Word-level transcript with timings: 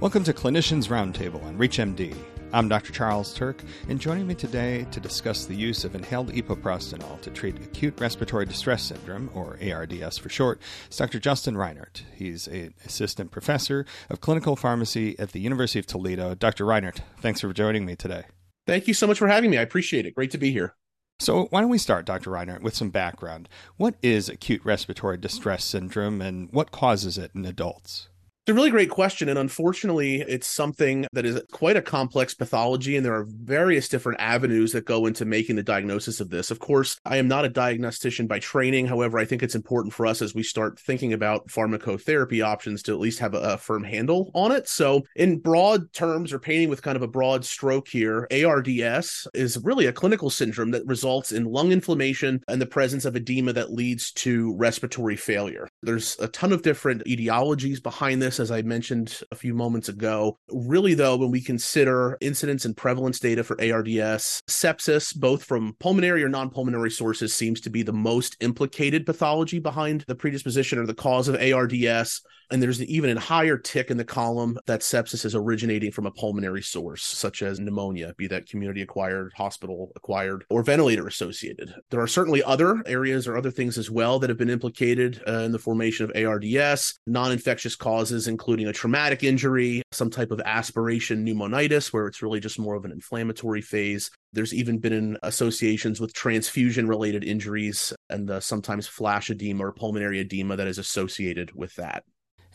Welcome 0.00 0.24
to 0.24 0.32
Clinicians 0.32 0.88
Roundtable 0.88 1.44
on 1.44 1.58
ReachMD. 1.58 2.16
I'm 2.54 2.70
Dr. 2.70 2.90
Charles 2.90 3.36
Turck, 3.38 3.60
and 3.86 4.00
joining 4.00 4.26
me 4.26 4.34
today 4.34 4.86
to 4.92 4.98
discuss 4.98 5.44
the 5.44 5.54
use 5.54 5.84
of 5.84 5.94
inhaled 5.94 6.32
epoprostenol 6.32 7.20
to 7.20 7.28
treat 7.28 7.56
acute 7.56 8.00
respiratory 8.00 8.46
distress 8.46 8.82
syndrome, 8.82 9.28
or 9.34 9.58
ARDS 9.62 10.16
for 10.16 10.30
short, 10.30 10.58
is 10.90 10.96
Dr. 10.96 11.20
Justin 11.20 11.54
Reinert. 11.54 12.00
He's 12.14 12.48
an 12.48 12.72
assistant 12.86 13.30
professor 13.30 13.84
of 14.08 14.22
clinical 14.22 14.56
pharmacy 14.56 15.18
at 15.18 15.32
the 15.32 15.40
University 15.40 15.78
of 15.78 15.86
Toledo. 15.86 16.34
Dr. 16.34 16.64
Reinert, 16.64 17.00
thanks 17.20 17.42
for 17.42 17.52
joining 17.52 17.84
me 17.84 17.94
today. 17.94 18.22
Thank 18.66 18.88
you 18.88 18.94
so 18.94 19.06
much 19.06 19.18
for 19.18 19.28
having 19.28 19.50
me. 19.50 19.58
I 19.58 19.62
appreciate 19.62 20.06
it. 20.06 20.14
Great 20.14 20.30
to 20.30 20.38
be 20.38 20.50
here. 20.50 20.76
So, 21.18 21.44
why 21.50 21.60
don't 21.60 21.68
we 21.68 21.76
start, 21.76 22.06
Dr. 22.06 22.30
Reinert, 22.30 22.62
with 22.62 22.74
some 22.74 22.88
background? 22.88 23.50
What 23.76 23.96
is 24.00 24.30
acute 24.30 24.64
respiratory 24.64 25.18
distress 25.18 25.62
syndrome 25.62 26.22
and 26.22 26.50
what 26.52 26.72
causes 26.72 27.18
it 27.18 27.32
in 27.34 27.44
adults? 27.44 28.08
It's 28.46 28.52
a 28.52 28.54
really 28.54 28.70
great 28.70 28.88
question. 28.88 29.28
And 29.28 29.38
unfortunately, 29.38 30.22
it's 30.22 30.46
something 30.46 31.06
that 31.12 31.26
is 31.26 31.42
quite 31.52 31.76
a 31.76 31.82
complex 31.82 32.32
pathology. 32.32 32.96
And 32.96 33.04
there 33.04 33.14
are 33.14 33.26
various 33.28 33.86
different 33.86 34.18
avenues 34.18 34.72
that 34.72 34.86
go 34.86 35.04
into 35.04 35.26
making 35.26 35.56
the 35.56 35.62
diagnosis 35.62 36.20
of 36.20 36.30
this. 36.30 36.50
Of 36.50 36.58
course, 36.58 36.98
I 37.04 37.18
am 37.18 37.28
not 37.28 37.44
a 37.44 37.50
diagnostician 37.50 38.26
by 38.26 38.38
training. 38.38 38.86
However, 38.86 39.18
I 39.18 39.26
think 39.26 39.42
it's 39.42 39.54
important 39.54 39.92
for 39.92 40.06
us 40.06 40.22
as 40.22 40.34
we 40.34 40.42
start 40.42 40.78
thinking 40.78 41.12
about 41.12 41.48
pharmacotherapy 41.48 42.42
options 42.42 42.82
to 42.84 42.94
at 42.94 42.98
least 42.98 43.18
have 43.18 43.34
a, 43.34 43.40
a 43.40 43.58
firm 43.58 43.84
handle 43.84 44.30
on 44.34 44.52
it. 44.52 44.66
So, 44.68 45.04
in 45.16 45.38
broad 45.38 45.92
terms, 45.92 46.32
or 46.32 46.38
painting 46.38 46.70
with 46.70 46.80
kind 46.82 46.96
of 46.96 47.02
a 47.02 47.08
broad 47.08 47.44
stroke 47.44 47.88
here, 47.88 48.26
ARDS 48.32 49.28
is 49.34 49.58
really 49.62 49.84
a 49.84 49.92
clinical 49.92 50.30
syndrome 50.30 50.70
that 50.70 50.86
results 50.86 51.32
in 51.32 51.44
lung 51.44 51.72
inflammation 51.72 52.42
and 52.48 52.60
the 52.60 52.66
presence 52.66 53.04
of 53.04 53.16
edema 53.16 53.52
that 53.52 53.70
leads 53.70 54.12
to 54.12 54.56
respiratory 54.56 55.16
failure. 55.16 55.68
There's 55.82 56.18
a 56.20 56.28
ton 56.28 56.52
of 56.52 56.62
different 56.62 57.04
etiologies 57.04 57.82
behind 57.82 58.22
this 58.22 58.29
this, 58.30 58.38
as 58.38 58.52
I 58.52 58.62
mentioned 58.62 59.22
a 59.32 59.34
few 59.34 59.54
moments 59.54 59.88
ago. 59.88 60.38
Really, 60.48 60.94
though, 60.94 61.16
when 61.16 61.32
we 61.32 61.40
consider 61.40 62.16
incidence 62.20 62.64
and 62.64 62.76
prevalence 62.76 63.18
data 63.18 63.42
for 63.42 63.60
ARDS, 63.60 64.40
sepsis, 64.48 65.16
both 65.16 65.42
from 65.42 65.74
pulmonary 65.80 66.22
or 66.22 66.28
non 66.28 66.48
pulmonary 66.50 66.92
sources, 66.92 67.34
seems 67.34 67.60
to 67.62 67.70
be 67.70 67.82
the 67.82 67.92
most 67.92 68.36
implicated 68.40 69.04
pathology 69.04 69.58
behind 69.58 70.04
the 70.06 70.14
predisposition 70.14 70.78
or 70.78 70.86
the 70.86 70.94
cause 70.94 71.26
of 71.26 71.34
ARDS. 71.34 72.22
And 72.50 72.60
there's 72.60 72.82
even 72.82 73.16
a 73.16 73.20
higher 73.20 73.56
tick 73.56 73.90
in 73.90 73.96
the 73.96 74.04
column 74.04 74.58
that 74.66 74.80
sepsis 74.80 75.24
is 75.24 75.34
originating 75.34 75.92
from 75.92 76.06
a 76.06 76.10
pulmonary 76.10 76.62
source, 76.62 77.04
such 77.04 77.42
as 77.42 77.60
pneumonia, 77.60 78.12
be 78.16 78.26
that 78.26 78.48
community 78.48 78.82
acquired, 78.82 79.32
hospital 79.36 79.92
acquired, 79.94 80.44
or 80.50 80.64
ventilator 80.64 81.06
associated. 81.06 81.72
There 81.90 82.00
are 82.00 82.08
certainly 82.08 82.42
other 82.42 82.82
areas 82.86 83.28
or 83.28 83.36
other 83.36 83.52
things 83.52 83.78
as 83.78 83.90
well 83.90 84.18
that 84.18 84.30
have 84.30 84.38
been 84.38 84.50
implicated 84.50 85.22
uh, 85.28 85.40
in 85.40 85.52
the 85.52 85.58
formation 85.58 86.10
of 86.10 86.26
ARDS, 86.26 86.98
non 87.06 87.30
infectious 87.30 87.76
causes, 87.76 88.19
including 88.28 88.66
a 88.66 88.72
traumatic 88.72 89.22
injury, 89.22 89.82
some 89.92 90.10
type 90.10 90.30
of 90.30 90.40
aspiration 90.44 91.24
pneumonitis, 91.24 91.92
where 91.92 92.06
it's 92.06 92.22
really 92.22 92.40
just 92.40 92.58
more 92.58 92.74
of 92.74 92.84
an 92.84 92.92
inflammatory 92.92 93.62
phase. 93.62 94.10
There's 94.32 94.54
even 94.54 94.78
been 94.78 95.18
associations 95.22 96.00
with 96.00 96.12
transfusion 96.12 96.88
related 96.88 97.24
injuries 97.24 97.92
and 98.08 98.30
uh, 98.30 98.40
sometimes 98.40 98.86
flash 98.86 99.30
edema 99.30 99.66
or 99.66 99.72
pulmonary 99.72 100.20
edema 100.20 100.56
that 100.56 100.68
is 100.68 100.78
associated 100.78 101.52
with 101.54 101.74
that. 101.76 102.04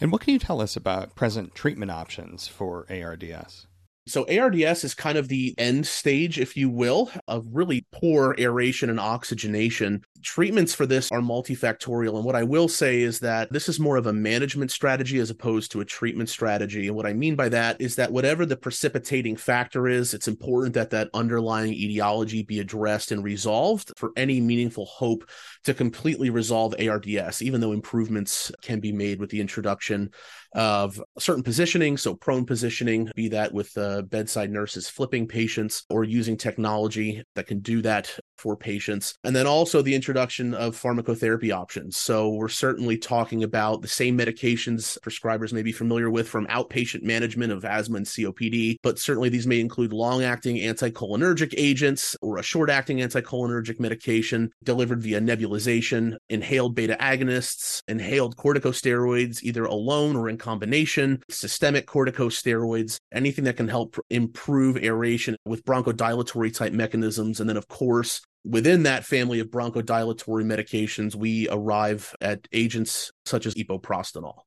And 0.01 0.11
what 0.11 0.21
can 0.21 0.33
you 0.33 0.39
tell 0.39 0.61
us 0.61 0.75
about 0.75 1.15
present 1.15 1.55
treatment 1.55 1.91
options 1.91 2.47
for 2.47 2.85
ARDS? 2.89 3.67
So, 4.07 4.23
ARDS 4.29 4.83
is 4.83 4.93
kind 4.93 5.17
of 5.17 5.27
the 5.27 5.55
end 5.57 5.87
stage, 5.87 6.39
if 6.39 6.55
you 6.55 6.69
will, 6.69 7.09
of 7.27 7.47
really 7.51 7.87
poor 7.91 8.35
aeration 8.37 8.91
and 8.91 8.99
oxygenation. 8.99 10.03
Treatments 10.21 10.75
for 10.75 10.85
this 10.85 11.11
are 11.11 11.21
multifactorial. 11.21 12.15
And 12.15 12.23
what 12.23 12.35
I 12.35 12.43
will 12.43 12.67
say 12.67 13.01
is 13.01 13.19
that 13.21 13.51
this 13.51 13.67
is 13.67 13.79
more 13.79 13.97
of 13.97 14.05
a 14.05 14.13
management 14.13 14.69
strategy 14.69 15.17
as 15.19 15.31
opposed 15.31 15.71
to 15.71 15.81
a 15.81 15.85
treatment 15.85 16.29
strategy. 16.29 16.87
And 16.87 16.95
what 16.95 17.07
I 17.07 17.13
mean 17.13 17.35
by 17.35 17.49
that 17.49 17.81
is 17.81 17.95
that 17.95 18.11
whatever 18.11 18.45
the 18.45 18.55
precipitating 18.55 19.37
factor 19.37 19.87
is, 19.87 20.13
it's 20.13 20.27
important 20.27 20.75
that 20.75 20.91
that 20.91 21.09
underlying 21.15 21.73
etiology 21.73 22.43
be 22.43 22.59
addressed 22.59 23.11
and 23.11 23.23
resolved 23.23 23.91
for 23.97 24.11
any 24.15 24.39
meaningful 24.39 24.85
hope 24.85 25.27
to 25.63 25.73
completely 25.73 26.29
resolve 26.29 26.75
ARDS, 26.79 27.41
even 27.41 27.59
though 27.59 27.71
improvements 27.71 28.51
can 28.61 28.79
be 28.79 28.91
made 28.91 29.19
with 29.19 29.31
the 29.31 29.41
introduction 29.41 30.11
of 30.55 31.03
certain 31.19 31.43
positioning. 31.43 31.97
So, 31.97 32.15
prone 32.15 32.45
positioning, 32.45 33.11
be 33.13 33.29
that 33.29 33.53
with 33.53 33.77
uh, 33.77 33.94
bedside 34.03 34.51
nurses 34.51 34.89
flipping 34.89 35.27
patients 35.27 35.83
or 35.89 36.03
using 36.03 36.37
technology 36.37 37.23
that 37.35 37.47
can 37.47 37.59
do 37.59 37.81
that 37.81 38.17
for 38.45 38.55
patients. 38.55 39.15
And 39.23 39.35
then 39.35 39.47
also 39.47 39.81
the 39.81 39.95
introduction 39.95 40.53
of 40.53 40.79
pharmacotherapy 40.79 41.51
options. 41.51 41.97
So 41.97 42.29
we're 42.29 42.47
certainly 42.47 42.95
talking 42.95 43.43
about 43.43 43.81
the 43.81 43.87
same 43.87 44.15
medications 44.15 44.99
prescribers 44.99 45.51
may 45.51 45.63
be 45.63 45.71
familiar 45.71 46.11
with 46.11 46.29
from 46.29 46.45
outpatient 46.45 47.01
management 47.01 47.51
of 47.51 47.65
asthma 47.65 47.97
and 47.97 48.05
COPD, 48.05 48.75
but 48.83 48.99
certainly 48.99 49.29
these 49.29 49.47
may 49.47 49.59
include 49.59 49.93
long 49.93 50.23
acting 50.23 50.57
anticholinergic 50.57 51.55
agents 51.57 52.15
or 52.21 52.37
a 52.37 52.43
short 52.43 52.69
acting 52.69 52.99
anticholinergic 52.99 53.79
medication 53.79 54.51
delivered 54.63 55.01
via 55.01 55.19
nebulization, 55.19 56.15
inhaled 56.29 56.75
beta 56.75 56.95
agonists, 57.01 57.81
inhaled 57.87 58.35
corticosteroids, 58.35 59.41
either 59.41 59.63
alone 59.63 60.15
or 60.15 60.29
in 60.29 60.37
combination, 60.37 61.23
systemic 61.31 61.87
corticosteroids, 61.87 62.99
anything 63.11 63.45
that 63.45 63.57
can 63.57 63.67
help 63.67 63.97
improve 64.11 64.77
aeration 64.77 65.35
with 65.47 65.65
bronchodilatory 65.65 66.55
type 66.55 66.73
mechanisms. 66.73 67.39
And 67.39 67.49
then, 67.49 67.57
of 67.57 67.67
course, 67.67 68.21
within 68.45 68.83
that 68.83 69.05
family 69.05 69.39
of 69.39 69.47
bronchodilatory 69.47 70.45
medications, 70.45 71.15
we 71.15 71.49
arrive 71.49 72.15
at 72.21 72.47
agents 72.51 73.11
such 73.25 73.45
as 73.45 73.55
epoprostenol. 73.55 74.41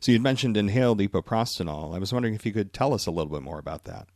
So 0.00 0.12
you'd 0.12 0.22
mentioned 0.22 0.56
inhaled 0.56 1.00
epoprostenol. 1.00 1.94
I 1.94 1.98
was 1.98 2.12
wondering 2.12 2.34
if 2.34 2.46
you 2.46 2.52
could 2.52 2.72
tell 2.72 2.94
us 2.94 3.06
a 3.06 3.10
little 3.10 3.32
bit 3.32 3.42
more 3.42 3.58
about 3.58 3.84
that. 3.84 4.08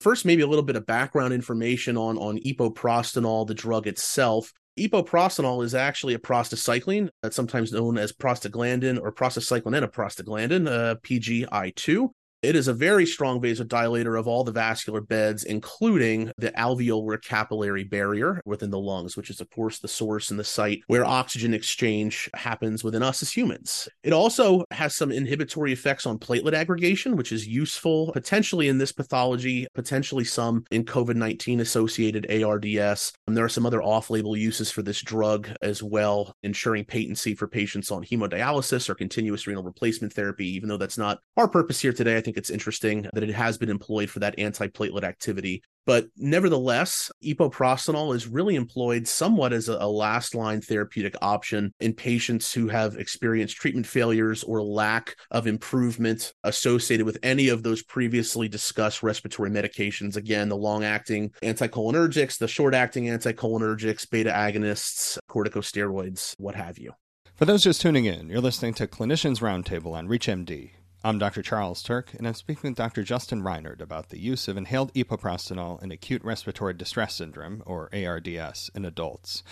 First, 0.00 0.24
maybe 0.24 0.42
a 0.42 0.46
little 0.46 0.64
bit 0.64 0.76
of 0.76 0.86
background 0.86 1.32
information 1.32 1.96
on, 1.96 2.18
on 2.18 2.38
epoprostenol, 2.38 3.46
the 3.46 3.54
drug 3.54 3.86
itself. 3.86 4.52
Epoprostenol 4.78 5.64
is 5.64 5.74
actually 5.74 6.14
a 6.14 6.18
prostacyclin 6.18 7.08
that's 7.22 7.36
sometimes 7.36 7.72
known 7.72 7.98
as 7.98 8.12
prostaglandin 8.12 9.00
or 9.00 9.12
prostacyclin 9.12 9.76
and 9.76 9.84
a 9.84 9.88
prostaglandin, 9.88 10.68
uh, 10.68 10.94
PGI2. 11.02 12.08
It 12.42 12.56
is 12.56 12.66
a 12.66 12.74
very 12.74 13.06
strong 13.06 13.40
vasodilator 13.40 14.18
of 14.18 14.26
all 14.26 14.42
the 14.42 14.50
vascular 14.50 15.00
beds, 15.00 15.44
including 15.44 16.32
the 16.38 16.50
alveolar 16.50 17.22
capillary 17.22 17.84
barrier 17.84 18.42
within 18.44 18.70
the 18.70 18.80
lungs, 18.80 19.16
which 19.16 19.30
is, 19.30 19.40
of 19.40 19.48
course, 19.50 19.78
the 19.78 19.86
source 19.86 20.32
and 20.32 20.40
the 20.40 20.44
site 20.44 20.80
where 20.88 21.04
oxygen 21.04 21.54
exchange 21.54 22.28
happens 22.34 22.82
within 22.82 23.00
us 23.00 23.22
as 23.22 23.30
humans. 23.30 23.88
It 24.02 24.12
also 24.12 24.64
has 24.72 24.96
some 24.96 25.12
inhibitory 25.12 25.72
effects 25.72 26.04
on 26.04 26.18
platelet 26.18 26.52
aggregation, 26.52 27.14
which 27.14 27.30
is 27.30 27.46
useful 27.46 28.10
potentially 28.12 28.66
in 28.66 28.78
this 28.78 28.90
pathology, 28.90 29.68
potentially 29.76 30.24
some 30.24 30.64
in 30.72 30.84
COVID 30.84 31.14
19 31.14 31.60
associated 31.60 32.28
ARDS. 32.28 33.12
And 33.28 33.36
there 33.36 33.44
are 33.44 33.48
some 33.48 33.66
other 33.66 33.84
off 33.84 34.10
label 34.10 34.36
uses 34.36 34.68
for 34.68 34.82
this 34.82 35.00
drug 35.00 35.48
as 35.62 35.80
well, 35.80 36.34
ensuring 36.42 36.86
patency 36.86 37.36
for 37.36 37.46
patients 37.46 37.92
on 37.92 38.02
hemodialysis 38.02 38.88
or 38.88 38.96
continuous 38.96 39.46
renal 39.46 39.62
replacement 39.62 40.12
therapy, 40.12 40.48
even 40.56 40.68
though 40.68 40.76
that's 40.76 40.98
not 40.98 41.20
our 41.36 41.46
purpose 41.46 41.80
here 41.80 41.92
today. 41.92 42.16
I 42.16 42.20
think 42.20 42.31
think 42.32 42.38
it's 42.38 42.50
interesting 42.50 43.06
that 43.12 43.22
it 43.22 43.34
has 43.34 43.58
been 43.58 43.68
employed 43.68 44.08
for 44.08 44.20
that 44.20 44.36
antiplatelet 44.38 45.04
activity. 45.04 45.62
But 45.84 46.06
nevertheless, 46.16 47.10
epoprostenol 47.22 48.14
is 48.14 48.26
really 48.26 48.54
employed 48.54 49.06
somewhat 49.06 49.52
as 49.52 49.68
a, 49.68 49.86
last 49.92 50.34
line 50.34 50.62
therapeutic 50.62 51.14
option 51.20 51.74
in 51.80 51.92
patients 51.92 52.54
who 52.54 52.68
have 52.68 52.96
experienced 52.96 53.56
treatment 53.56 53.86
failures 53.86 54.42
or 54.44 54.62
lack 54.62 55.16
of 55.30 55.46
improvement 55.46 56.32
associated 56.44 57.04
with 57.04 57.18
any 57.22 57.48
of 57.48 57.62
those 57.62 57.82
previously 57.82 58.48
discussed 58.48 59.02
respiratory 59.02 59.50
medications. 59.50 60.16
Again, 60.16 60.48
the 60.48 60.56
long 60.56 60.84
acting 60.84 61.32
anticholinergics, 61.42 62.38
the 62.38 62.48
short 62.48 62.74
acting 62.74 63.04
anticholinergics, 63.06 64.08
beta 64.08 64.30
agonists, 64.30 65.18
corticosteroids, 65.28 66.34
what 66.38 66.54
have 66.54 66.78
you. 66.78 66.92
For 67.34 67.44
those 67.44 67.64
just 67.64 67.80
tuning 67.80 68.06
in, 68.06 68.28
you're 68.28 68.40
listening 68.40 68.72
to 68.74 68.86
Clinicians 68.86 69.40
Roundtable 69.40 69.92
on 69.92 70.08
ReachMD. 70.08 70.70
I'm 71.04 71.18
Dr. 71.18 71.42
Charles 71.42 71.82
Turck, 71.82 72.14
and 72.14 72.28
I'm 72.28 72.34
speaking 72.34 72.70
with 72.70 72.76
Dr. 72.76 73.02
Justin 73.02 73.42
Reinert 73.42 73.80
about 73.80 74.10
the 74.10 74.20
use 74.20 74.46
of 74.46 74.56
inhaled 74.56 74.94
epoprostenol 74.94 75.82
in 75.82 75.90
acute 75.90 76.22
respiratory 76.22 76.74
distress 76.74 77.16
syndrome, 77.16 77.60
or 77.66 77.90
ARDS, 77.92 78.70
in 78.72 78.84
adults. 78.84 79.42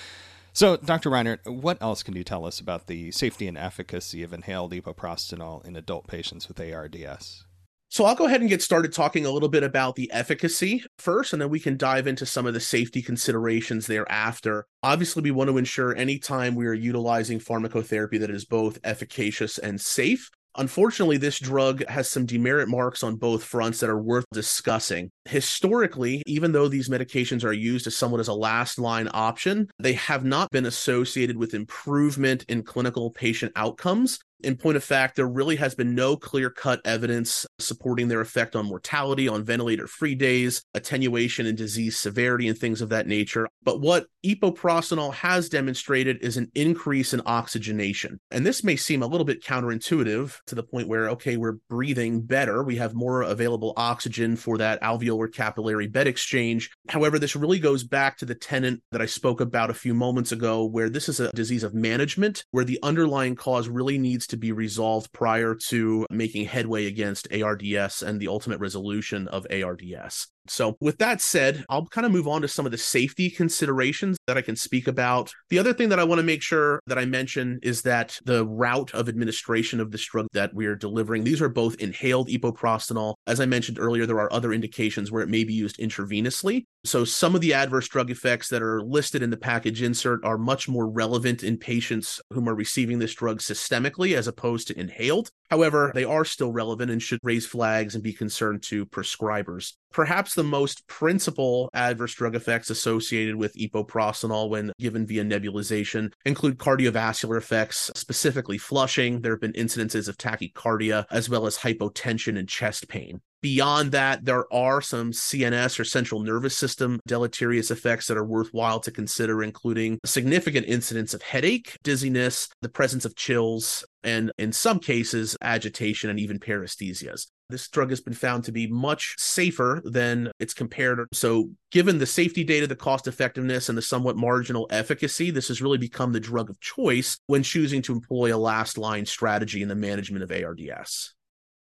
So, 0.52 0.76
Dr. 0.76 1.11
Reinert, 1.11 1.44
what 1.49 1.82
else 1.82 2.05
can 2.05 2.14
you 2.14 2.23
tell 2.23 2.47
us 2.47 2.61
about 2.61 2.87
the 2.87 3.11
safety 3.11 3.49
and 3.49 3.58
efficacy 3.58 4.23
of 4.23 4.32
inhaled 4.32 4.73
epoprostenol 4.73 5.67
in 5.67 5.75
adult 5.75 6.06
patients 6.06 6.47
with 6.47 6.61
ARDS? 6.61 7.44
So 7.88 8.05
I'll 8.05 8.14
go 8.14 8.26
ahead 8.26 8.41
and 8.41 8.49
get 8.49 8.62
started 8.62 8.93
talking 8.93 9.26
a 9.26 9.32
little 9.32 9.49
bit 9.49 9.64
about 9.64 9.97
the 9.97 10.08
efficacy 10.12 10.85
first, 10.99 11.32
and 11.32 11.43
then 11.43 11.50
we 11.50 11.58
can 11.58 11.76
dive 11.76 12.06
into 12.06 12.25
some 12.25 12.47
of 12.47 12.55
the 12.55 12.61
safety 12.61 13.02
considerations 13.02 13.88
thereafter. 13.88 14.69
Obviously, 14.85 15.23
we 15.23 15.32
want 15.32 15.50
to 15.50 15.58
ensure 15.58 15.97
anytime 15.97 16.55
we 16.55 16.69
are 16.69 16.73
utilizing 16.73 17.41
pharmacotherapy 17.41 18.20
that 18.20 18.31
is 18.31 18.44
both 18.44 18.79
efficacious 18.85 19.58
and 19.58 19.81
safe. 19.81 20.31
Unfortunately, 20.56 21.17
this 21.17 21.38
drug 21.38 21.87
has 21.88 22.08
some 22.08 22.26
demerit 22.26 22.69
marks 22.69 23.02
on 23.02 23.17
both 23.17 23.44
fronts 23.44 23.81
that 23.81 23.91
are 23.91 24.00
worth 24.00 24.25
discussing. 24.32 25.11
Historically, 25.25 26.23
even 26.26 26.52
though 26.52 26.69
these 26.69 26.88
medications 26.88 27.44
are 27.44 27.52
used 27.52 27.87
as 27.87 27.97
somewhat 27.97 28.20
as 28.20 28.29
a 28.29 28.35
last 28.35 28.79
line 28.79 29.08
option, 29.12 29.69
they 29.79 29.93
have 29.94 30.25
not 30.25 30.50
been 30.50 30.67
associated 30.67 31.37
with 31.37 31.55
improvement 31.55 32.44
in 32.49 32.62
clinical 32.62 33.11
patient 33.11 33.52
outcomes 33.55 34.19
In 34.43 34.57
point 34.57 34.77
of 34.77 34.85
fact, 34.85 35.17
there 35.17 35.29
really 35.29 35.57
has 35.57 35.75
been 35.75 35.95
no 35.95 36.17
clear 36.17 36.51
cut 36.51 36.81
evidence 36.85 37.47
supporting 37.59 38.09
their 38.09 38.21
effect 38.21 38.57
on 38.57 38.67
mortality, 38.67 39.29
on 39.29 39.45
ventilator 39.45 39.87
free 39.87 40.15
days, 40.15 40.63
attenuation 40.75 41.47
and 41.47 41.59
disease 41.59 41.99
severity, 41.99 42.49
and 42.49 42.57
things 42.57 42.81
of 42.81 42.89
that 42.89 43.07
nature. 43.07 43.47
But 43.63 43.81
what 43.81 44.07
epoprostenol 44.25 45.13
has 45.15 45.49
demonstrated 45.49 46.19
is 46.23 46.37
an 46.37 46.51
increase 46.55 47.13
in 47.13 47.21
oxygenation. 47.27 48.19
And 48.31 48.47
this 48.47 48.65
may 48.65 48.77
seem 48.77 49.03
a 49.03 49.07
little 49.07 49.25
bit 49.25 49.43
counterintuitive 49.43 50.37
to 50.47 50.55
the 50.55 50.63
point 50.63 50.89
where, 50.89 51.11
okay, 51.11 51.37
we're 51.37 51.59
breathing 51.69 52.23
better, 52.23 52.63
we 52.63 52.77
have 52.77 52.95
more 52.95 53.23
available 53.23 53.75
oxygen 53.77 54.37
for 54.37 54.59
that 54.59 54.81
alveolar 54.83 55.33
capillary 55.33 55.87
bed 55.87 56.07
exchange. 56.07 56.71
However, 56.89 57.19
this 57.19 57.37
really 57.37 57.59
goes 57.59 57.85
back 57.85 58.17
to 58.19 58.25
the 58.25 58.35
tenant 58.35 58.83
that 58.93 59.03
I 59.03 59.07
spoke 59.07 59.41
about 59.41 59.71
a 59.71 59.75
few 59.75 59.95
moments 59.95 60.33
ago, 60.33 60.65
where 60.65 60.89
this 60.89 61.09
is 61.09 61.21
a 61.21 61.31
disease 61.33 61.63
of 61.63 61.75
management, 61.75 62.45
where 62.51 62.65
the 62.65 62.79
underlying 62.83 63.35
cause 63.37 63.69
really 63.69 63.99
needs 63.99 64.27
to 64.31 64.37
be 64.37 64.53
resolved 64.53 65.12
prior 65.12 65.55
to 65.55 66.06
making 66.11 66.47
headway 66.47 66.87
against 66.87 67.29
ARDS 67.32 68.03
and 68.03 68.21
the 68.21 68.29
ultimate 68.29 68.61
resolution 68.61 69.29
of 69.29 69.47
ARDS. 69.50 70.29
So, 70.50 70.77
with 70.81 70.99
that 70.99 71.21
said, 71.21 71.65
I'll 71.69 71.87
kind 71.87 72.06
of 72.06 72.12
move 72.12 72.27
on 72.27 72.43
to 72.43 72.49
some 72.49 72.67
of 72.67 72.73
the 72.73 72.79
safety 72.79 73.31
considerations 73.31 74.17
that 74.27 74.37
I 74.37 74.43
can 74.43 74.56
speak 74.56 74.88
about. 74.88 75.32
The 75.49 75.59
other 75.59 75.73
thing 75.73 75.91
that 75.91 76.00
I 76.00 76.05
want 76.05 76.19
to 76.19 76.25
make 76.25 76.43
sure 76.43 76.81
that 76.87 76.99
I 76.99 77.05
mention 77.05 77.61
is 77.62 77.82
that 77.82 78.19
the 78.25 78.44
route 78.47 78.93
of 78.93 79.09
administration 79.09 79.81
of 79.81 79.91
this 79.91 80.05
drug 80.05 80.27
that 80.33 80.53
we 80.55 80.67
are 80.67 80.75
delivering, 80.75 81.25
these 81.25 81.43
are 81.43 81.49
both 81.49 81.76
inhaled 81.76 82.29
epoprostenol. 82.29 83.15
As 83.26 83.41
I 83.41 83.47
mentioned 83.47 83.79
earlier, 83.79 84.06
there 84.06 84.21
are 84.21 84.33
other 84.33 84.53
indications 84.53 85.12
where 85.12 85.23
it 85.23 85.29
may 85.29 85.44
be 85.44 85.55
used 85.55 85.79
intravenously. 85.79 86.65
So, 86.85 87.05
some 87.05 87.35
of 87.35 87.43
the 87.43 87.55
adverse 87.55 87.88
drug 87.88 88.11
effects 88.11 88.49
that 88.49 88.62
are 88.62 88.83
listed 88.83 89.23
in 89.23 89.31
the 89.31 89.37
package 89.37 89.83
insert 89.83 90.25
are 90.25 90.38
much 90.38 90.69
more 90.69 90.88
relevant 90.88 91.44
in 91.44 91.59
patients 91.59 92.21
whom 92.33 92.49
are 92.49 92.55
receiving 92.55 92.99
this 92.99 93.15
drug 93.15 93.41
systemically 93.41 94.17
as 94.21 94.29
opposed 94.29 94.69
to 94.69 94.79
inhaled. 94.79 95.31
However, 95.51 95.91
they 95.95 96.05
are 96.05 96.27
still 96.27 96.53
relevant 96.53 96.91
and 96.91 97.03
should 97.03 97.19
raise 97.23 97.47
flags 97.47 97.95
and 97.95 98.05
be 98.05 98.13
concerned 98.13 98.63
to 98.65 98.85
prescribers. 98.85 99.73
Perhaps 99.91 100.35
the 100.35 100.45
most 100.45 100.87
principal 100.87 101.71
adverse 101.73 102.15
drug 102.15 102.37
effects 102.37 102.69
associated 102.69 103.35
with 103.35 103.55
epoprostenol 103.55 104.51
when 104.51 104.73
given 104.79 105.07
via 105.07 105.25
nebulization 105.25 106.13
include 106.27 106.59
cardiovascular 106.59 107.39
effects, 107.39 107.91
specifically 107.97 108.59
flushing. 108.59 109.23
There 109.23 109.33
have 109.33 109.41
been 109.41 109.55
incidences 109.55 110.07
of 110.07 110.19
tachycardia 110.19 111.07
as 111.11 111.31
well 111.31 111.47
as 111.47 111.59
hypotension 111.59 112.39
and 112.39 112.49
chest 112.49 112.89
pain. 112.89 113.23
Beyond 113.43 113.93
that, 113.93 114.25
there 114.25 114.53
are 114.53 114.83
some 114.83 115.13
CNS 115.13 115.81
or 115.81 115.85
central 115.85 116.21
nervous 116.21 116.57
system 116.57 117.01
deleterious 117.07 117.71
effects 117.71 118.07
that 118.07 118.19
are 118.19 118.25
worthwhile 118.25 118.81
to 118.81 118.91
consider, 118.91 119.43
including 119.43 119.99
significant 120.05 120.67
incidence 120.67 121.15
of 121.15 121.23
headache, 121.23 121.79
dizziness, 121.83 122.49
the 122.61 122.69
presence 122.69 123.07
of 123.07 123.17
chills, 123.17 123.85
and 124.03 124.31
in 124.39 124.53
some 124.53 124.79
cases, 124.79 125.37
agitation 125.41 126.11
and 126.11 126.21
even 126.21 126.39
paresthesias. 126.39 127.29
This 127.49 127.69
drug 127.69 127.91
has 127.91 128.01
been 128.01 128.15
found 128.15 128.45
to 128.45 128.53
be 128.53 128.67
much 128.67 129.15
safer 129.19 129.81
than 129.85 130.31
its 130.39 130.55
comparator. 130.55 131.07
So, 131.13 131.51
given 131.71 131.99
the 131.99 132.07
safety 132.07 132.45
data, 132.45 132.67
the 132.67 132.77
cost 132.77 133.09
effectiveness, 133.09 133.69
and 133.69 133.77
the 133.77 133.83
somewhat 133.83 134.17
marginal 134.17 134.67
efficacy, 134.71 135.31
this 135.31 135.49
has 135.49 135.63
really 135.63 135.79
become 135.79 136.13
the 136.13 136.21
drug 136.21 136.51
of 136.51 136.61
choice 136.61 137.19
when 137.27 137.43
choosing 137.43 137.83
to 137.83 137.93
employ 137.93 138.35
a 138.35 138.39
last 138.39 138.79
line 138.79 139.07
strategy 139.07 139.63
in 139.63 139.69
the 139.69 139.75
management 139.75 140.23
of 140.23 140.31
ARDS. 140.31 141.15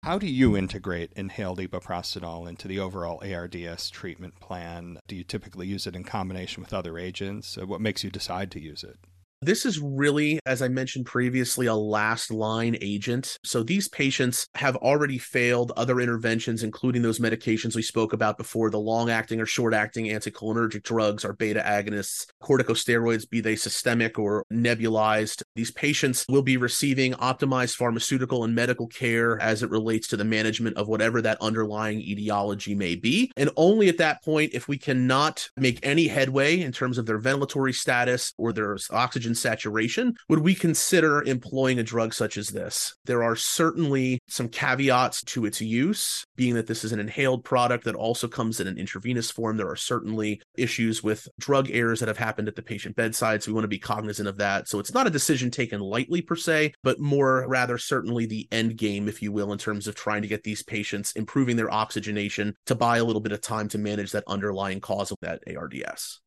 How 0.08 0.18
do 0.18 0.26
you 0.26 0.56
integrate 0.56 1.12
inhaled 1.18 1.60
epoprostenol 1.60 2.48
into 2.48 2.70
the 2.70 2.80
overall 2.80 3.22
ARDS 3.22 3.90
treatment 3.90 4.40
plan? 4.40 5.00
Do 5.06 5.18
you 5.18 5.26
typically 5.26 5.68
use 5.68 5.86
it 5.86 5.98
in 5.98 6.06
combination 6.06 6.64
with 6.64 6.74
other 6.74 6.98
agents? 6.98 7.58
Uh, 7.58 7.68
what 7.68 7.82
makes 7.82 8.06
you 8.06 8.10
decide 8.10 8.50
to 8.52 8.62
use 8.62 8.86
it? 8.86 9.00
This 9.44 9.68
is 9.68 9.80
really, 9.80 10.40
as 10.48 10.64
I 10.64 10.68
mentioned 10.68 11.06
previously, 11.06 11.68
a 11.68 11.76
last 11.76 12.32
line 12.32 12.76
agent. 12.82 13.38
So 13.44 13.62
these 13.62 13.88
patients 13.88 14.48
have 14.56 14.76
already 14.78 15.20
failed 15.20 15.72
other 15.78 16.00
interventions, 16.00 16.64
including 16.64 17.04
those 17.04 17.20
medications 17.20 17.76
we 17.76 17.84
spoke 17.84 18.14
about 18.14 18.40
before 18.40 18.72
the 18.72 18.80
long 18.80 19.12
acting 19.12 19.40
or 19.40 19.46
short 19.46 19.76
acting 19.76 20.06
anticholinergic 20.06 20.82
drugs, 20.82 21.24
our 21.24 21.34
beta 21.34 21.62
agonists, 21.64 22.26
corticosteroids, 22.42 23.30
be 23.30 23.40
they 23.40 23.56
systemic 23.56 24.18
or 24.18 24.44
nebulized. 24.52 25.44
These 25.56 25.70
patients 25.70 26.26
will 26.28 26.42
be 26.42 26.58
receiving 26.58 27.14
optimized 27.14 27.76
pharmaceutical 27.76 28.44
and 28.44 28.56
medical 28.56 28.88
care 28.88 29.40
as 29.40 29.62
it 29.62 29.70
relates 29.70 30.08
to 30.08 30.18
the 30.18 30.26
management 30.26 30.78
of 30.78 30.88
whatever 30.88 31.22
that 31.22 31.40
underlying 31.42 32.02
etiology 32.02 32.74
may 32.74 32.96
be. 32.96 33.32
And 33.38 33.52
only 33.56 33.88
at 33.88 34.00
that 34.00 34.24
point, 34.24 34.56
if 34.56 34.68
we 34.68 34.80
cannot 34.80 35.48
make 35.56 35.78
any 35.84 36.08
headway 36.08 36.60
in 36.60 36.72
terms 36.72 36.98
of 36.98 37.06
their 37.06 37.20
ventilatory 37.20 37.76
status 37.76 38.34
or 38.40 38.52
their 38.52 38.80
oxygen 38.90 39.27
oxygen 39.28 39.36
saturation, 39.36 40.16
would 40.30 40.40
we 40.40 40.56
consider 40.56 41.22
employing 41.24 41.80
a 41.80 41.84
drug 41.84 42.14
such 42.14 42.38
as 42.38 42.50
this? 42.50 42.96
There 43.06 43.24
are 43.24 43.36
certainly 43.36 44.20
some 44.28 44.48
caveats 44.48 45.24
to 45.24 45.46
its 45.46 45.60
use, 45.60 46.24
being 46.36 46.56
that 46.56 46.68
this 46.68 46.84
is 46.84 46.94
an 46.94 47.00
inhaled 47.00 47.44
product 47.44 47.84
that 47.86 47.96
also 47.96 48.28
comes 48.28 48.60
in 48.60 48.68
an 48.68 48.78
intravenous 48.78 49.30
form. 49.30 49.58
There 49.58 49.70
are 49.70 49.76
certainly 49.76 50.42
issues 50.58 51.04
with 51.04 51.28
drug 51.40 51.70
errors 51.72 52.00
that 52.00 52.08
have 52.08 52.18
happened 52.18 52.48
at 52.48 52.56
the 52.56 52.62
patient 52.62 52.96
bedside. 52.96 53.44
So 53.44 53.52
we 53.52 53.56
want 53.56 53.66
to 53.66 53.70
be 53.70 53.80
cognizant 53.80 54.30
of 54.30 54.38
that. 54.38 54.70
So 54.70 54.80
it's 54.80 54.94
not 54.94 55.08
a 55.08 55.12
decision 55.12 55.52
taken 55.52 55.82
lightly 55.82 56.22
per 56.22 56.36
se, 56.36 56.74
but 56.84 57.00
more 57.00 57.46
rather 57.48 57.78
certainly 57.78 58.26
the 58.26 58.48
end 58.52 58.78
game, 58.78 59.08
if 59.08 59.22
you 59.22 59.32
will, 59.32 59.52
in 59.52 59.58
terms 59.58 59.88
of 59.88 59.96
trying 59.96 60.22
to 60.22 60.28
get 60.28 60.44
these 60.44 60.64
patients 60.64 61.12
improving 61.14 61.58
their 61.58 61.72
oxygenation 61.72 62.54
to 62.66 62.76
buy 62.76 62.98
a 62.98 63.04
little 63.04 63.22
bit 63.22 63.34
of 63.34 63.42
time 63.42 63.68
to 63.70 63.78
manage 63.78 64.12
that 64.12 64.24
underlying 64.28 64.80
cause 64.80 65.12
of 65.12 65.18
that 65.22 65.42
ARDS. 65.48 66.22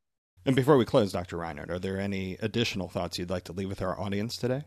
And 0.46 0.56
before 0.56 0.76
we 0.76 0.84
close, 0.84 1.12
Dr. 1.12 1.36
Reinert, 1.36 1.70
are 1.70 1.78
there 1.78 2.00
any 2.00 2.36
additional 2.40 2.88
thoughts 2.88 3.18
you'd 3.18 3.30
like 3.30 3.44
to 3.44 3.52
leave 3.52 3.68
with 3.68 3.82
our 3.82 3.98
audience 4.00 4.36
today? 4.36 4.64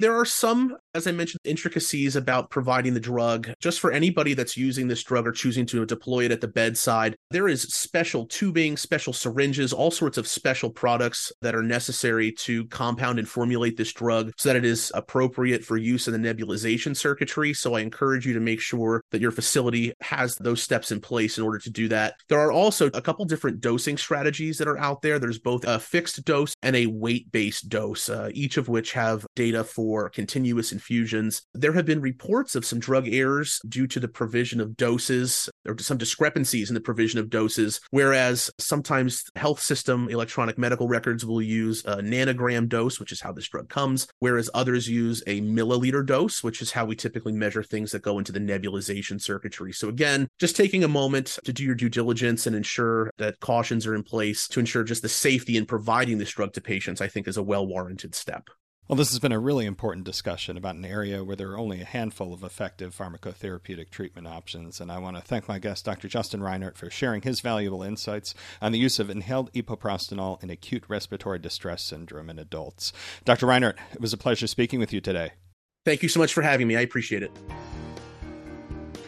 There 0.00 0.16
are 0.16 0.24
some, 0.24 0.78
as 0.94 1.06
I 1.06 1.12
mentioned, 1.12 1.40
intricacies 1.44 2.16
about 2.16 2.50
providing 2.50 2.94
the 2.94 3.00
drug. 3.00 3.50
Just 3.60 3.80
for 3.80 3.92
anybody 3.92 4.34
that's 4.34 4.56
using 4.56 4.88
this 4.88 5.02
drug 5.02 5.26
or 5.26 5.32
choosing 5.32 5.66
to 5.66 5.84
deploy 5.86 6.24
it 6.24 6.32
at 6.32 6.40
the 6.40 6.48
bedside, 6.48 7.16
there 7.30 7.48
is 7.48 7.62
special 7.62 8.26
tubing, 8.26 8.76
special 8.76 9.12
syringes, 9.12 9.72
all 9.72 9.90
sorts 9.90 10.18
of 10.18 10.26
special 10.26 10.70
products 10.70 11.32
that 11.40 11.54
are 11.54 11.62
necessary 11.62 12.32
to 12.32 12.64
compound 12.66 13.18
and 13.18 13.28
formulate 13.28 13.76
this 13.76 13.92
drug 13.92 14.32
so 14.36 14.48
that 14.48 14.56
it 14.56 14.64
is 14.64 14.92
appropriate 14.94 15.64
for 15.64 15.76
use 15.76 16.08
in 16.08 16.20
the 16.20 16.34
nebulization 16.34 16.96
circuitry. 16.96 17.54
So 17.54 17.74
I 17.74 17.80
encourage 17.80 18.26
you 18.26 18.34
to 18.34 18.40
make 18.40 18.60
sure 18.60 19.02
that 19.10 19.20
your 19.20 19.30
facility 19.30 19.92
has 20.00 20.36
those 20.36 20.62
steps 20.62 20.92
in 20.92 21.00
place 21.00 21.38
in 21.38 21.44
order 21.44 21.58
to 21.58 21.70
do 21.70 21.88
that. 21.88 22.14
There 22.28 22.40
are 22.40 22.52
also 22.52 22.86
a 22.88 23.02
couple 23.02 23.24
different 23.24 23.60
dosing 23.60 23.96
strategies 23.96 24.58
that 24.58 24.68
are 24.68 24.78
out 24.78 25.02
there. 25.02 25.18
There's 25.18 25.38
both 25.38 25.64
a 25.64 25.78
fixed 25.78 26.24
dose 26.24 26.54
and 26.62 26.76
a 26.76 26.86
weight 26.86 27.30
based 27.32 27.68
dose, 27.68 28.08
uh, 28.08 28.30
each 28.32 28.56
of 28.56 28.68
which 28.68 28.92
have 28.92 29.26
data 29.34 29.64
for 29.64 30.08
continuous 30.10 30.42
continuous 30.42 30.72
infusions. 30.82 31.42
There 31.54 31.72
have 31.72 31.86
been 31.86 32.00
reports 32.00 32.56
of 32.56 32.64
some 32.64 32.80
drug 32.80 33.06
errors 33.06 33.60
due 33.68 33.86
to 33.86 34.00
the 34.00 34.08
provision 34.08 34.60
of 34.60 34.76
doses 34.76 35.48
or 35.64 35.78
some 35.78 35.96
discrepancies 35.96 36.70
in 36.70 36.74
the 36.74 36.80
provision 36.80 37.20
of 37.20 37.30
doses, 37.30 37.80
whereas 37.90 38.50
sometimes 38.58 39.24
health 39.36 39.60
system 39.60 40.08
electronic 40.08 40.58
medical 40.58 40.88
records 40.88 41.24
will 41.24 41.40
use 41.40 41.84
a 41.84 41.98
nanogram 41.98 42.68
dose, 42.68 42.98
which 42.98 43.12
is 43.12 43.20
how 43.20 43.30
this 43.32 43.48
drug 43.48 43.68
comes, 43.68 44.08
whereas 44.18 44.50
others 44.54 44.88
use 44.88 45.22
a 45.28 45.40
milliliter 45.42 46.04
dose, 46.04 46.42
which 46.42 46.60
is 46.60 46.72
how 46.72 46.84
we 46.84 46.96
typically 46.96 47.32
measure 47.32 47.62
things 47.62 47.92
that 47.92 48.02
go 48.02 48.18
into 48.18 48.32
the 48.32 48.40
nebulization 48.40 49.20
circuitry. 49.22 49.72
So 49.72 49.88
again, 49.88 50.26
just 50.40 50.56
taking 50.56 50.82
a 50.82 50.88
moment 50.88 51.38
to 51.44 51.52
do 51.52 51.62
your 51.62 51.76
due 51.76 51.88
diligence 51.88 52.48
and 52.48 52.56
ensure 52.56 53.12
that 53.18 53.38
cautions 53.38 53.86
are 53.86 53.94
in 53.94 54.02
place 54.02 54.48
to 54.48 54.58
ensure 54.58 54.82
just 54.82 55.02
the 55.02 55.08
safety 55.08 55.56
in 55.56 55.64
providing 55.64 56.18
this 56.18 56.32
drug 56.32 56.52
to 56.54 56.60
patients, 56.60 57.00
I 57.00 57.06
think 57.06 57.28
is 57.28 57.36
a 57.36 57.42
well 57.42 57.66
warranted 57.66 58.16
step. 58.16 58.48
Well, 58.92 58.98
this 58.98 59.12
has 59.12 59.20
been 59.20 59.32
a 59.32 59.38
really 59.38 59.64
important 59.64 60.04
discussion 60.04 60.58
about 60.58 60.74
an 60.74 60.84
area 60.84 61.24
where 61.24 61.34
there 61.34 61.52
are 61.52 61.58
only 61.58 61.80
a 61.80 61.86
handful 61.86 62.34
of 62.34 62.44
effective 62.44 62.94
pharmacotherapeutic 62.94 63.88
treatment 63.88 64.26
options, 64.26 64.82
and 64.82 64.92
I 64.92 64.98
want 64.98 65.16
to 65.16 65.22
thank 65.22 65.48
my 65.48 65.58
guest, 65.58 65.86
Dr. 65.86 66.08
Justin 66.08 66.40
Reinert, 66.40 66.76
for 66.76 66.90
sharing 66.90 67.22
his 67.22 67.40
valuable 67.40 67.82
insights 67.82 68.34
on 68.60 68.70
the 68.70 68.78
use 68.78 68.98
of 68.98 69.08
inhaled 69.08 69.50
epoprostenol 69.54 70.42
in 70.42 70.50
acute 70.50 70.84
respiratory 70.88 71.38
distress 71.38 71.82
syndrome 71.82 72.28
in 72.28 72.38
adults. 72.38 72.92
Dr. 73.24 73.46
Reinert, 73.46 73.78
it 73.94 74.00
was 74.02 74.12
a 74.12 74.18
pleasure 74.18 74.46
speaking 74.46 74.78
with 74.78 74.92
you 74.92 75.00
today. 75.00 75.32
Thank 75.86 76.02
you 76.02 76.10
so 76.10 76.20
much 76.20 76.34
for 76.34 76.42
having 76.42 76.68
me. 76.68 76.76
I 76.76 76.82
appreciate 76.82 77.22
it. 77.22 77.32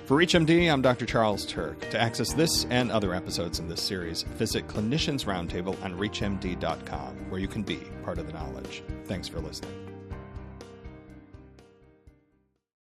For 0.06 0.18
ReachMD, 0.18 0.70
I'm 0.70 0.82
Dr. 0.82 1.06
Charles 1.06 1.46
Turck. 1.46 1.88
To 1.90 1.98
access 1.98 2.34
this 2.34 2.66
and 2.68 2.92
other 2.92 3.14
episodes 3.14 3.58
in 3.58 3.68
this 3.68 3.80
series, 3.80 4.22
visit 4.22 4.68
Clinicians 4.68 5.24
Roundtable 5.24 5.82
on 5.82 5.96
ReachMD.com, 5.96 7.30
where 7.30 7.40
you 7.40 7.48
can 7.48 7.62
be 7.62 7.80
part 8.04 8.18
of 8.18 8.26
the 8.26 8.34
knowledge. 8.34 8.82
Thanks 9.06 9.28
for 9.28 9.40
listening. 9.40 9.83